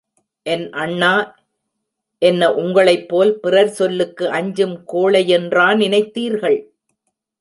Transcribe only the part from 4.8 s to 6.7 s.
கோழையென்றா நினைத்தீர்கள்?